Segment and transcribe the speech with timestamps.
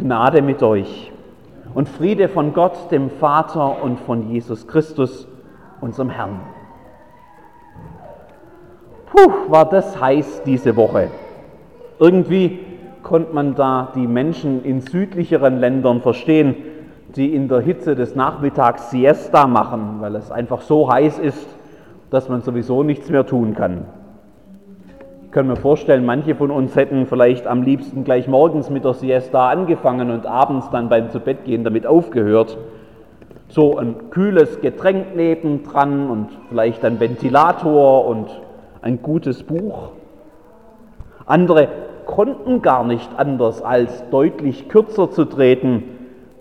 [0.00, 1.12] Gnade mit euch
[1.74, 5.28] und Friede von Gott, dem Vater und von Jesus Christus,
[5.80, 6.40] unserem Herrn.
[9.06, 11.08] Puh, war das heiß diese Woche.
[11.98, 12.60] Irgendwie
[13.02, 16.56] konnte man da die Menschen in südlicheren Ländern verstehen,
[17.14, 21.46] die in der Hitze des Nachmittags Siesta machen, weil es einfach so heiß ist,
[22.10, 23.84] dass man sowieso nichts mehr tun kann.
[25.30, 29.48] Kann mir vorstellen, manche von uns hätten vielleicht am liebsten gleich morgens mit der Siesta
[29.48, 32.58] angefangen und abends dann beim Zubettgehen damit aufgehört.
[33.46, 38.40] So ein kühles Getränk nebendran und vielleicht ein Ventilator und
[38.82, 39.90] ein gutes Buch.
[41.26, 41.68] Andere
[42.06, 45.84] konnten gar nicht anders, als deutlich kürzer zu treten,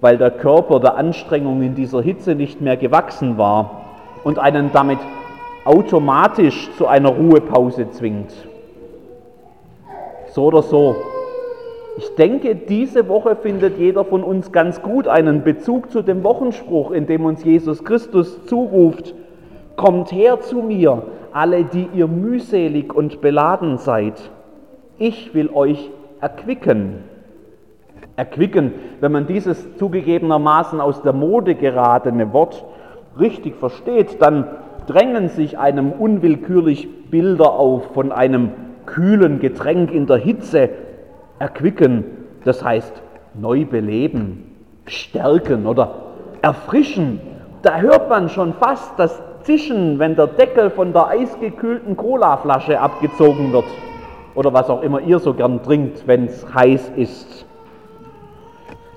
[0.01, 3.81] weil der Körper der Anstrengung in dieser Hitze nicht mehr gewachsen war
[4.23, 4.97] und einen damit
[5.63, 8.48] automatisch zu einer Ruhepause zwingt.
[10.29, 10.95] So oder so.
[11.97, 16.91] Ich denke, diese Woche findet jeder von uns ganz gut einen Bezug zu dem Wochenspruch,
[16.91, 19.13] in dem uns Jesus Christus zuruft,
[19.79, 24.29] Kommt her zu mir, alle, die ihr mühselig und beladen seid.
[24.97, 25.89] Ich will euch
[26.19, 27.05] erquicken.
[28.17, 32.65] Erquicken, wenn man dieses zugegebenermaßen aus der Mode geratene Wort
[33.17, 34.49] richtig versteht, dann
[34.85, 38.51] drängen sich einem unwillkürlich Bilder auf von einem
[38.93, 40.69] kühlen Getränk in der Hitze.
[41.39, 42.03] Erquicken,
[42.43, 43.01] das heißt
[43.33, 45.95] neu beleben, stärken oder
[46.41, 47.21] erfrischen.
[47.61, 53.53] Da hört man schon fast das Zischen, wenn der Deckel von der eisgekühlten Colaflasche abgezogen
[53.53, 53.65] wird.
[54.35, 57.45] Oder was auch immer ihr so gern trinkt, wenn es heiß ist.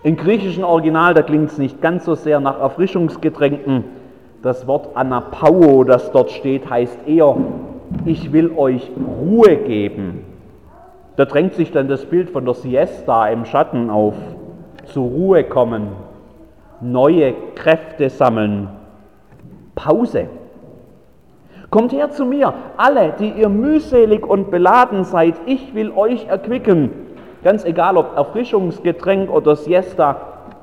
[0.03, 3.85] Im griechischen Original, da klingt es nicht ganz so sehr nach Erfrischungsgetränken,
[4.43, 7.37] das Wort Anapauo, das dort steht, heißt eher,
[8.05, 8.91] ich will euch
[9.21, 10.25] Ruhe geben.
[11.17, 14.15] Da drängt sich dann das Bild von der Siesta im Schatten auf.
[14.87, 15.89] Zur Ruhe kommen,
[16.81, 18.69] neue Kräfte sammeln,
[19.75, 20.27] Pause.
[21.71, 26.91] Kommt her zu mir, alle, die ihr mühselig und beladen seid, ich will euch erquicken.
[27.45, 30.17] Ganz egal, ob Erfrischungsgetränk oder Siesta,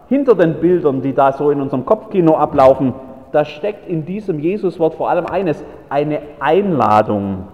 [0.08, 2.94] hinter den Bildern, die da so in unserem Kopfkino ablaufen,
[3.32, 7.48] da steckt in diesem Jesuswort vor allem eines, eine Einladung.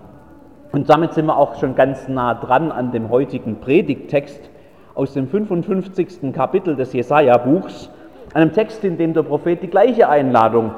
[0.71, 4.49] Und damit sind wir auch schon ganz nah dran an dem heutigen Predigttext
[4.93, 6.33] aus dem 55.
[6.33, 7.89] Kapitel des Jesaja-Buchs,
[8.33, 10.71] einem Text, in dem der Prophet die gleiche Einladung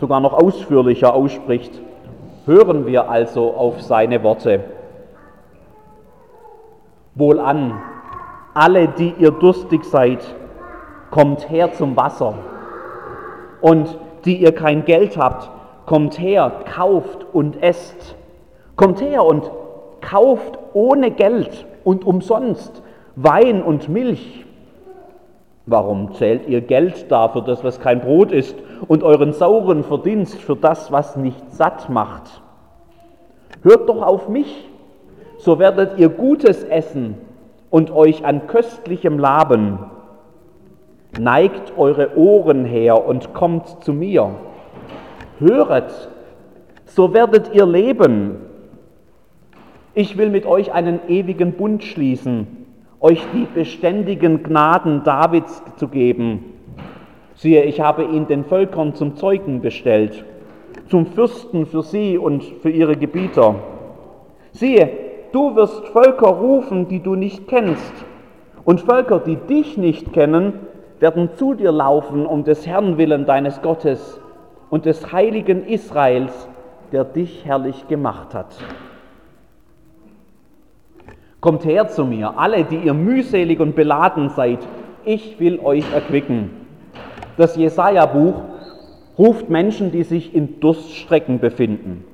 [0.00, 1.80] sogar noch ausführlicher ausspricht.
[2.46, 4.64] Hören wir also auf seine Worte.
[7.14, 7.80] Wohlan,
[8.54, 10.24] alle, die ihr durstig seid,
[11.10, 12.34] kommt her zum Wasser.
[13.60, 15.50] Und die ihr kein Geld habt,
[15.86, 18.16] kommt her, kauft und esst.
[18.76, 19.50] Kommt her und
[20.00, 22.82] kauft ohne Geld und umsonst
[23.16, 24.44] Wein und Milch.
[25.66, 28.56] Warum zählt ihr Geld da für das, was kein Brot ist,
[28.86, 32.40] und euren sauren Verdienst für das, was nicht satt macht?
[33.62, 34.68] Hört doch auf mich,
[35.38, 37.16] so werdet ihr Gutes essen
[37.70, 39.78] und euch an köstlichem laben.
[41.16, 44.30] Neigt eure Ohren her und kommt zu mir.
[45.38, 46.10] Höret,
[46.84, 48.36] so werdet ihr leben.
[49.94, 52.66] Ich will mit euch einen ewigen Bund schließen,
[53.00, 56.44] euch die beständigen Gnaden Davids zu geben.
[57.34, 60.24] Siehe, ich habe ihn den Völkern zum Zeugen bestellt,
[60.88, 63.56] zum Fürsten für sie und für ihre Gebieter.
[64.52, 64.90] Siehe,
[65.32, 67.92] du wirst Völker rufen, die du nicht kennst,
[68.64, 70.54] und Völker, die dich nicht kennen,
[71.00, 74.20] werden zu dir laufen um des Herrn willen deines Gottes
[74.70, 76.48] und des heiligen Israels,
[76.92, 78.56] der dich herrlich gemacht hat.
[81.40, 84.58] Kommt her zu mir, alle, die ihr mühselig und beladen seid,
[85.04, 86.50] ich will euch erquicken.
[87.36, 88.42] Das Jesaja-Buch
[89.16, 92.04] ruft Menschen, die sich in Durststrecken befinden.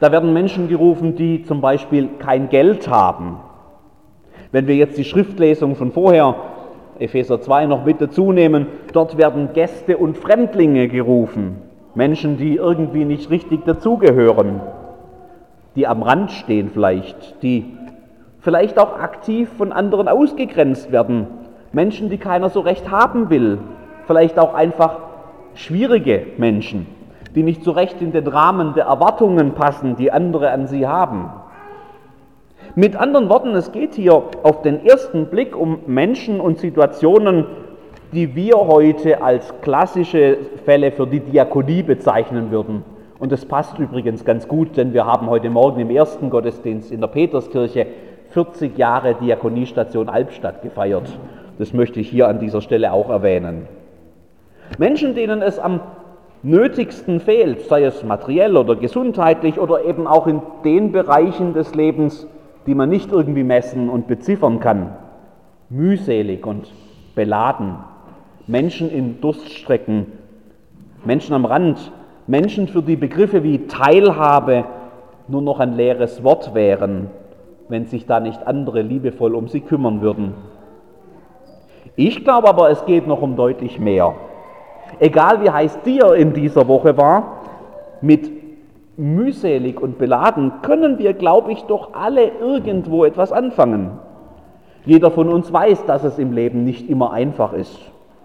[0.00, 3.40] Da werden Menschen gerufen, die zum Beispiel kein Geld haben.
[4.52, 6.34] Wenn wir jetzt die Schriftlesung von vorher
[6.98, 11.56] Epheser 2 noch mit dazu nehmen, dort werden Gäste und Fremdlinge gerufen.
[11.94, 14.60] Menschen, die irgendwie nicht richtig dazugehören,
[15.74, 17.76] die am Rand stehen vielleicht, die
[18.40, 21.26] vielleicht auch aktiv von anderen ausgegrenzt werden.
[21.72, 23.58] Menschen, die keiner so recht haben will.
[24.06, 24.98] Vielleicht auch einfach
[25.54, 26.86] schwierige Menschen,
[27.34, 31.30] die nicht so recht in den Rahmen der Erwartungen passen, die andere an sie haben.
[32.78, 37.46] Mit anderen Worten, es geht hier auf den ersten Blick um Menschen und Situationen,
[38.12, 40.36] die wir heute als klassische
[40.66, 42.84] Fälle für die Diakonie bezeichnen würden.
[43.18, 47.00] Und das passt übrigens ganz gut, denn wir haben heute Morgen im ersten Gottesdienst in
[47.00, 47.86] der Peterskirche
[48.28, 51.08] 40 Jahre Diakoniestation Albstadt gefeiert.
[51.58, 53.68] Das möchte ich hier an dieser Stelle auch erwähnen.
[54.76, 55.80] Menschen, denen es am
[56.42, 62.26] nötigsten fehlt, sei es materiell oder gesundheitlich oder eben auch in den Bereichen des Lebens,
[62.66, 64.90] die man nicht irgendwie messen und beziffern kann.
[65.70, 66.72] Mühselig und
[67.14, 67.76] beladen.
[68.46, 70.06] Menschen in Durststrecken,
[71.04, 71.92] Menschen am Rand,
[72.26, 74.64] Menschen, für die Begriffe wie Teilhabe
[75.28, 77.10] nur noch ein leeres Wort wären,
[77.68, 80.34] wenn sich da nicht andere liebevoll um sie kümmern würden.
[81.96, 84.14] Ich glaube aber, es geht noch um deutlich mehr.
[85.00, 87.40] Egal wie heiß dir in dieser Woche war,
[88.00, 88.30] mit
[88.96, 93.98] mühselig und beladen können wir, glaube ich, doch alle irgendwo etwas anfangen.
[94.84, 97.78] Jeder von uns weiß, dass es im Leben nicht immer einfach ist.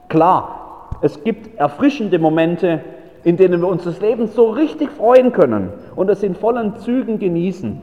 [0.08, 2.82] Klar, es gibt erfrischende Momente,
[3.24, 7.20] in denen wir uns das Leben so richtig freuen können und es in vollen Zügen
[7.20, 7.82] genießen.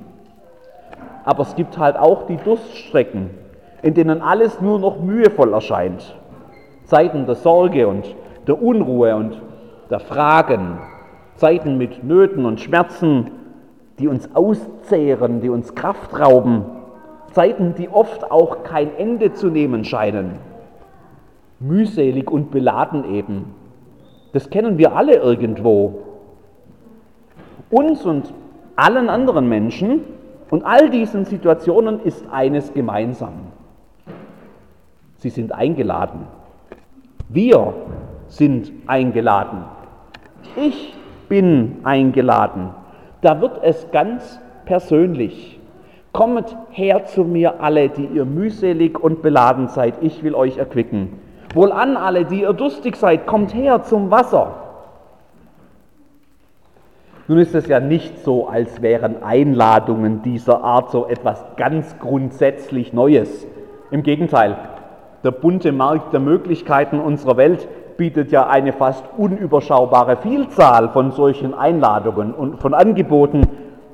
[1.24, 3.30] Aber es gibt halt auch die Durststrecken,
[3.82, 6.16] in denen alles nur noch mühevoll erscheint.
[6.84, 8.14] Zeiten der Sorge und
[8.46, 9.40] der Unruhe und
[9.90, 10.78] der Fragen,
[11.38, 13.30] Zeiten mit Nöten und Schmerzen,
[14.00, 16.64] die uns auszehren, die uns Kraft rauben,
[17.30, 20.32] Zeiten, die oft auch kein Ende zu nehmen scheinen.
[21.60, 23.54] Mühselig und beladen eben.
[24.32, 26.00] Das kennen wir alle irgendwo.
[27.70, 28.32] Uns und
[28.74, 30.00] allen anderen Menschen
[30.50, 33.34] und all diesen Situationen ist eines gemeinsam.
[35.18, 36.26] Sie sind eingeladen.
[37.28, 37.74] Wir
[38.26, 39.64] sind eingeladen.
[40.56, 40.97] Ich
[41.28, 42.70] bin eingeladen.
[43.20, 45.58] Da wird es ganz persönlich.
[46.12, 51.10] Kommet her zu mir alle, die ihr mühselig und beladen seid, ich will euch erquicken.
[51.54, 54.54] Wohlan alle, die ihr durstig seid, kommt her zum Wasser.
[57.26, 62.94] Nun ist es ja nicht so, als wären Einladungen dieser Art so etwas ganz grundsätzlich
[62.94, 63.46] Neues.
[63.90, 64.56] Im Gegenteil,
[65.24, 71.52] der bunte Markt der Möglichkeiten unserer Welt bietet ja eine fast unüberschaubare Vielzahl von solchen
[71.52, 73.42] Einladungen und von Angeboten,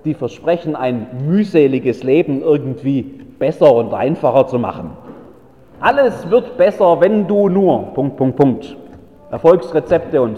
[0.05, 3.03] die versprechen, ein mühseliges Leben irgendwie
[3.39, 4.91] besser und einfacher zu machen.
[5.81, 7.95] Alles wird besser, wenn du nur.
[7.95, 8.77] Punkt, Punkt, Punkt.
[9.31, 10.37] Erfolgsrezepte und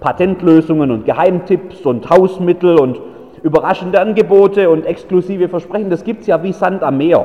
[0.00, 3.00] Patentlösungen und Geheimtipps und Hausmittel und
[3.44, 7.24] überraschende Angebote und exklusive Versprechen, das gibt es ja wie Sand am Meer.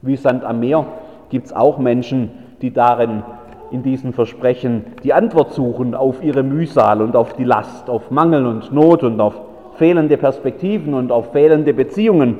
[0.00, 0.86] Wie Sand am Meer
[1.28, 2.30] gibt es auch Menschen,
[2.62, 3.22] die darin
[3.70, 8.46] in diesen Versprechen die Antwort suchen auf ihre Mühsal und auf die Last, auf Mangel
[8.46, 9.40] und Not und auf
[9.74, 12.38] fehlende Perspektiven und auf fehlende Beziehungen.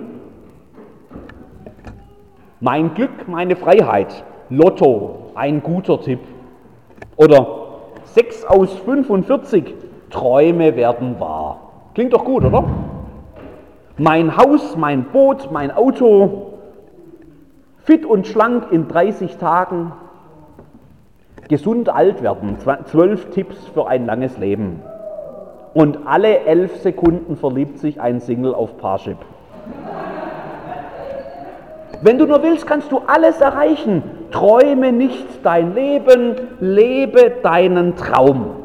[2.60, 6.20] Mein Glück, meine Freiheit, Lotto, ein guter Tipp.
[7.16, 7.46] Oder
[8.04, 9.74] 6 aus 45,
[10.10, 11.72] Träume werden wahr.
[11.94, 12.64] Klingt doch gut, oder?
[13.98, 16.54] Mein Haus, mein Boot, mein Auto,
[17.78, 19.92] fit und schlank in 30 Tagen,
[21.48, 22.56] Gesund alt werden,
[22.86, 24.80] zwölf Tipps für ein langes Leben.
[25.74, 29.18] Und alle elf Sekunden verliebt sich ein Single auf Parship.
[32.00, 34.02] Wenn du nur willst, kannst du alles erreichen.
[34.30, 38.56] Träume nicht dein Leben, lebe deinen Traum.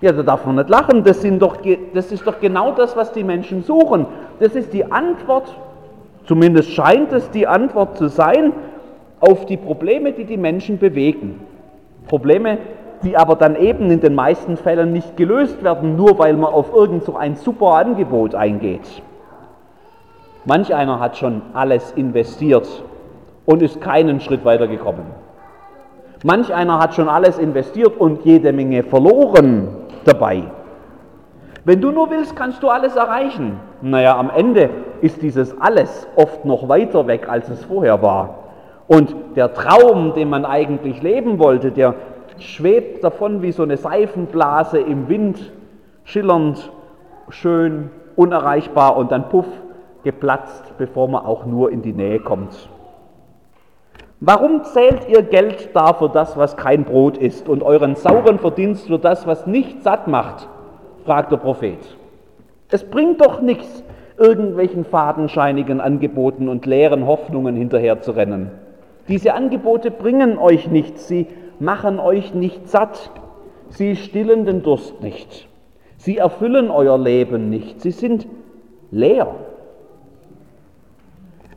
[0.00, 1.02] Ja, da darf man nicht lachen.
[1.02, 1.56] Das, sind doch,
[1.94, 4.06] das ist doch genau das, was die Menschen suchen.
[4.38, 5.54] Das ist die Antwort,
[6.26, 8.52] zumindest scheint es die Antwort zu sein,
[9.28, 11.40] auf die Probleme, die die Menschen bewegen.
[12.08, 12.58] Probleme,
[13.02, 16.74] die aber dann eben in den meisten Fällen nicht gelöst werden, nur weil man auf
[16.74, 19.02] irgend so ein super Angebot eingeht.
[20.44, 22.68] Manch einer hat schon alles investiert
[23.46, 25.06] und ist keinen Schritt weiter gekommen.
[26.22, 29.68] Manch einer hat schon alles investiert und jede Menge verloren
[30.04, 30.44] dabei.
[31.64, 33.58] Wenn du nur willst, kannst du alles erreichen.
[33.80, 34.68] Naja, am Ende
[35.00, 38.43] ist dieses alles oft noch weiter weg, als es vorher war.
[38.86, 41.94] Und der Traum, den man eigentlich leben wollte, der
[42.38, 45.52] schwebt davon wie so eine Seifenblase im Wind,
[46.04, 46.70] schillernd,
[47.28, 49.46] schön, unerreichbar und dann puff,
[50.02, 52.68] geplatzt, bevor man auch nur in die Nähe kommt.
[54.20, 58.86] Warum zählt ihr Geld da für das, was kein Brot ist, und euren sauren Verdienst
[58.86, 60.48] für das, was nicht satt macht?
[61.04, 61.78] fragt der Prophet.
[62.70, 63.84] Es bringt doch nichts,
[64.16, 68.50] irgendwelchen fadenscheinigen Angeboten und leeren Hoffnungen hinterherzurennen.
[69.08, 71.26] Diese Angebote bringen euch nichts, sie
[71.58, 73.10] machen euch nicht satt,
[73.68, 75.48] sie stillen den Durst nicht,
[75.98, 78.26] sie erfüllen euer Leben nicht, sie sind
[78.90, 79.34] leer.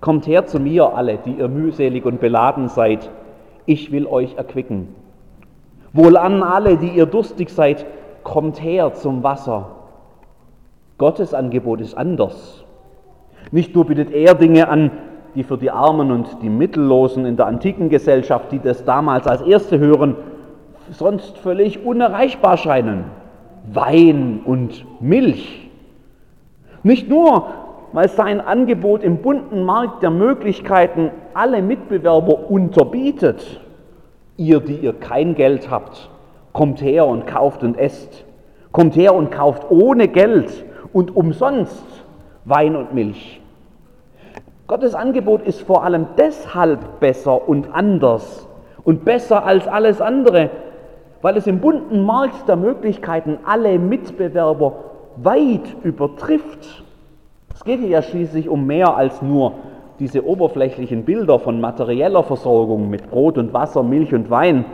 [0.01, 3.09] Kommt her zu mir alle, die ihr mühselig und beladen seid,
[3.65, 4.89] ich will euch erquicken.
[5.93, 7.85] Wohlan alle, die ihr durstig seid,
[8.23, 9.77] kommt her zum Wasser.
[10.97, 12.65] Gottes Angebot ist anders.
[13.51, 14.91] Nicht nur bietet er Dinge an,
[15.37, 19.43] die für die Armen und die Mittellosen in der antiken Gesellschaft, die das damals als
[19.43, 20.15] erste hören,
[20.89, 23.03] sonst völlig unerreichbar scheinen.
[23.71, 25.69] Wein und Milch.
[26.81, 27.49] Nicht nur,
[27.93, 33.61] weil sein Angebot im bunten Markt der Möglichkeiten alle Mitbewerber unterbietet.
[34.37, 36.09] Ihr, die ihr kein Geld habt,
[36.51, 38.25] kommt her und kauft und esst.
[38.71, 41.83] Kommt her und kauft ohne Geld und umsonst
[42.43, 43.39] Wein und Milch.
[44.67, 48.49] Gottes Angebot ist vor allem deshalb besser und anders
[48.83, 50.49] und besser als alles andere,
[51.21, 54.73] weil es im bunten Markt der Möglichkeiten alle Mitbewerber
[55.15, 56.83] weit übertrifft.
[57.55, 59.53] Es geht hier ja schließlich um mehr als nur
[59.99, 64.65] diese oberflächlichen Bilder von materieller Versorgung mit Brot und Wasser, Milch und Wein.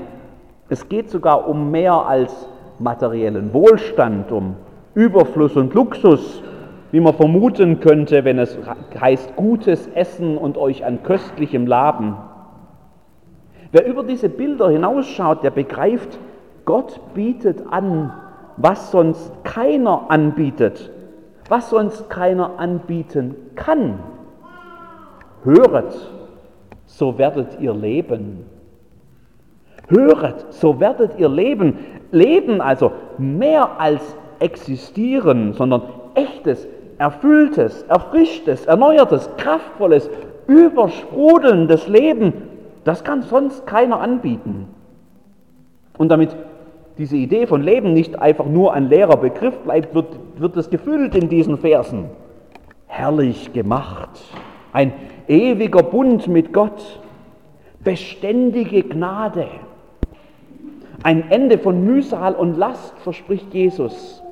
[0.69, 4.55] Es geht sogar um mehr als materiellen Wohlstand, um
[4.95, 6.41] Überfluss und Luxus,
[6.93, 8.55] wie man vermuten könnte, wenn es
[9.01, 12.15] heißt gutes Essen und euch an köstlichem Laben.
[13.71, 16.19] Wer über diese Bilder hinausschaut, der begreift,
[16.65, 18.13] Gott bietet an,
[18.57, 20.91] was sonst keiner anbietet,
[21.49, 23.97] was sonst keiner anbieten kann.
[25.43, 25.95] Höret,
[26.85, 28.45] so werdet ihr leben.
[29.89, 31.79] Höret, so werdet ihr leben.
[32.11, 35.81] Leben also mehr als existieren, sondern
[36.13, 40.09] echtes, erfülltes, erfrischtes, erneuertes, kraftvolles,
[40.47, 42.33] übersprudelndes Leben,
[42.83, 44.67] das kann sonst keiner anbieten.
[45.97, 46.35] Und damit
[46.97, 50.07] diese Idee von Leben nicht einfach nur ein leerer Begriff bleibt, wird,
[50.37, 52.05] wird es gefüllt in diesen Versen.
[52.87, 54.09] Herrlich gemacht,
[54.71, 54.93] ein
[55.27, 56.99] ewiger Bund mit Gott,
[57.83, 59.47] beständige Gnade,
[61.03, 64.22] ein Ende von Mühsal und Last verspricht Jesus.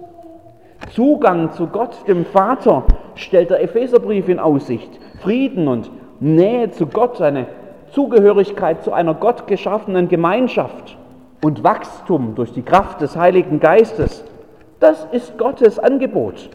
[0.89, 2.83] Zugang zu Gott, dem Vater,
[3.15, 4.99] stellt der Epheserbrief in Aussicht.
[5.21, 7.47] Frieden und Nähe zu Gott, eine
[7.91, 10.97] Zugehörigkeit zu einer Gott geschaffenen Gemeinschaft
[11.43, 14.23] und Wachstum durch die Kraft des Heiligen Geistes.
[14.79, 16.49] Das ist Gottes Angebot.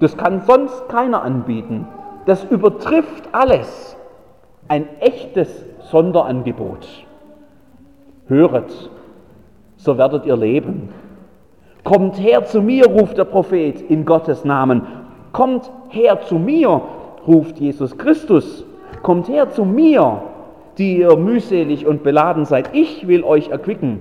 [0.00, 1.86] Das kann sonst keiner anbieten.
[2.26, 3.96] Das übertrifft alles.
[4.68, 6.86] Ein echtes Sonderangebot.
[8.28, 8.90] Höret,
[9.76, 10.90] so werdet ihr leben.
[11.88, 14.82] Kommt her zu mir, ruft der Prophet in Gottes Namen.
[15.32, 16.82] Kommt her zu mir,
[17.26, 18.66] ruft Jesus Christus.
[19.02, 20.20] Kommt her zu mir,
[20.76, 22.68] die ihr mühselig und beladen seid.
[22.74, 24.00] Ich will euch erquicken.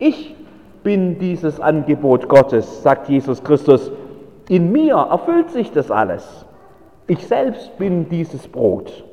[0.00, 0.34] Ich
[0.82, 3.92] bin dieses Angebot Gottes, sagt Jesus Christus.
[4.48, 6.44] In mir erfüllt sich das alles.
[7.06, 9.04] Ich selbst bin dieses Brot.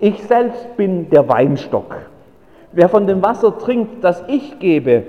[0.00, 1.94] Ich selbst bin der Weinstock.
[2.72, 5.04] Wer von dem Wasser trinkt, das ich gebe,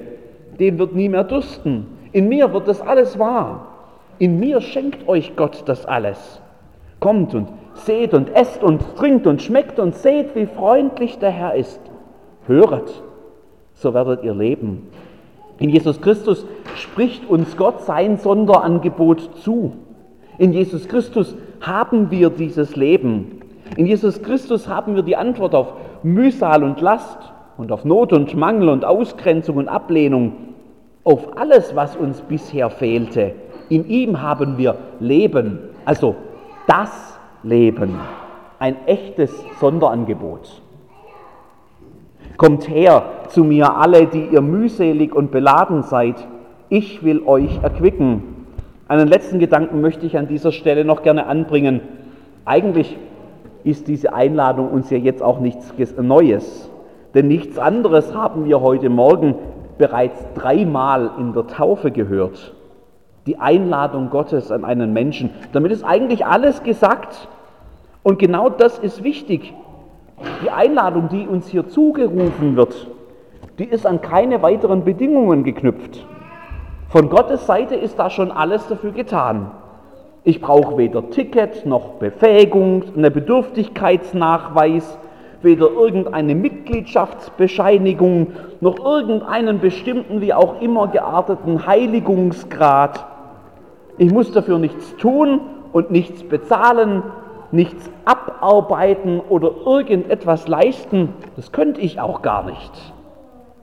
[0.60, 2.00] den wird nie mehr dursten.
[2.12, 3.68] In mir wird das alles wahr.
[4.20, 6.42] In mir schenkt euch Gott das alles.
[7.00, 11.56] Kommt und seht und esst und trinkt und schmeckt und seht, wie freundlich der Herr
[11.56, 11.80] ist.
[12.46, 13.02] Höret,
[13.74, 14.90] so werdet ihr leben.
[15.58, 19.74] In Jesus Christus spricht uns Gott sein Sonderangebot zu.
[20.38, 23.42] In Jesus Christus haben wir dieses Leben.
[23.78, 27.18] In Jesus Christus haben wir die Antwort auf Mühsal und Last
[27.58, 30.51] und auf Not und Mangel und Ausgrenzung und Ablehnung
[31.04, 33.34] auf alles, was uns bisher fehlte.
[33.70, 36.16] In ihm haben wir Leben, also
[36.68, 38.00] das Leben,
[38.60, 40.62] ein echtes Sonderangebot.
[42.38, 46.28] Kommt her zu mir alle, die ihr mühselig und beladen seid,
[46.70, 48.46] ich will euch erquicken.
[48.88, 51.82] Einen letzten Gedanken möchte ich an dieser Stelle noch gerne anbringen.
[52.46, 52.98] Eigentlich
[53.64, 56.70] ist diese Einladung uns ja jetzt auch nichts Neues,
[57.14, 59.36] denn nichts anderes haben wir heute Morgen
[59.82, 62.54] bereits dreimal in der Taufe gehört.
[63.26, 65.32] Die Einladung Gottes an einen Menschen.
[65.54, 67.28] Damit ist eigentlich alles gesagt.
[68.04, 69.56] Und genau das ist wichtig.
[70.44, 72.90] Die Einladung, die uns hier zugerufen wird,
[73.58, 76.06] die ist an keine weiteren Bedingungen geknüpft.
[76.90, 79.50] Von Gottes Seite ist da schon alles dafür getan.
[80.24, 85.00] Ich brauche weder Ticket noch Befähigung, eine Bedürftigkeitsnachweis,
[85.44, 88.28] weder irgendeine Mitgliedschaftsbescheinigung
[88.60, 93.06] noch irgendeinen bestimmten, wie auch immer gearteten Heiligungsgrad.
[93.98, 95.42] Ich muss dafür nichts tun
[95.74, 97.04] und nichts bezahlen,
[97.52, 101.10] nichts abarbeiten oder irgendetwas leisten.
[101.36, 102.94] Das könnte ich auch gar nicht.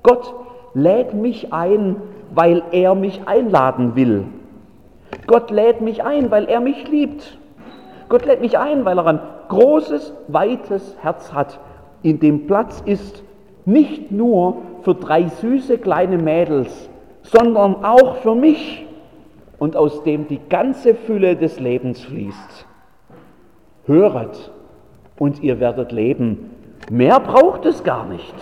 [0.02, 0.34] Gott
[0.74, 1.96] lädt mich ein,
[2.34, 4.24] weil er mich einladen will.
[5.26, 7.38] Gott lädt mich ein, weil er mich liebt.
[8.08, 11.58] Gott lädt mich ein, weil er ein großes, weites Herz hat,
[12.02, 13.22] in dem Platz ist
[13.64, 16.88] nicht nur für drei süße kleine Mädels,
[17.22, 18.86] sondern auch für mich
[19.58, 22.66] und aus dem die ganze Fülle des Lebens fließt.
[23.86, 24.50] Höret,
[25.18, 26.50] und ihr werdet leben.
[26.90, 28.34] Mehr braucht es gar nicht.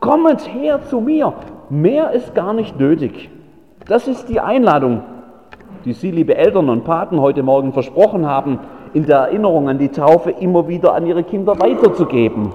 [0.00, 1.32] Kommet her zu mir.
[1.68, 3.30] Mehr ist gar nicht nötig.
[3.86, 5.02] Das ist die Einladung,
[5.84, 8.58] die Sie, liebe Eltern und Paten, heute Morgen versprochen haben,
[8.92, 12.52] in der Erinnerung an die Taufe immer wieder an Ihre Kinder weiterzugeben.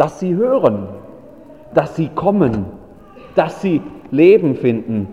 [0.00, 0.88] Dass sie hören,
[1.74, 2.64] dass sie kommen,
[3.34, 5.08] dass sie Leben finden.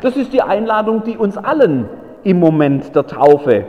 [0.00, 1.88] Das ist die Einladung, die uns allen
[2.22, 3.64] im Moment der Taufe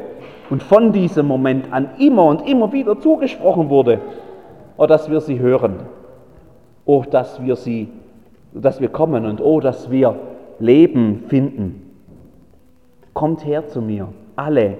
[0.52, 4.00] und von diesem Moment an immer und immer wieder zugesprochen wurde.
[4.78, 5.80] Oh, dass wir sie hören.
[6.86, 7.90] Oh, dass wir sie,
[8.54, 10.20] dass wir kommen und oh, dass wir
[10.60, 11.98] Leben finden.
[13.16, 14.78] Kommt her zu mir, alle,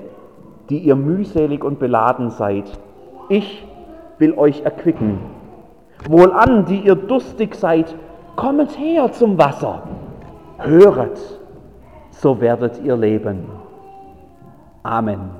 [0.70, 2.66] die ihr mühselig und beladen seid.
[3.28, 3.66] Ich
[4.22, 5.20] will euch erquicken.
[6.08, 7.94] Wohlan, die ihr durstig seid,
[8.38, 9.84] kommet her zum Wasser.
[10.58, 11.20] Höret,
[12.12, 13.50] so werdet ihr leben.
[14.84, 15.32] Amen.